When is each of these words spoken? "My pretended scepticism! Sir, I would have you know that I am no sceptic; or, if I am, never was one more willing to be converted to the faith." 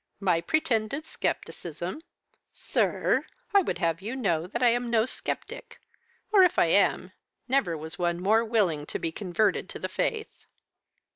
"My 0.19 0.41
pretended 0.41 1.05
scepticism! 1.05 2.01
Sir, 2.53 3.27
I 3.53 3.61
would 3.61 3.77
have 3.77 4.01
you 4.01 4.15
know 4.15 4.47
that 4.47 4.63
I 4.63 4.69
am 4.69 4.89
no 4.89 5.05
sceptic; 5.05 5.79
or, 6.31 6.41
if 6.41 6.57
I 6.57 6.65
am, 6.65 7.11
never 7.47 7.77
was 7.77 7.99
one 7.99 8.19
more 8.19 8.43
willing 8.43 8.87
to 8.87 8.97
be 8.97 9.11
converted 9.11 9.69
to 9.69 9.77
the 9.77 9.87
faith." 9.87 10.47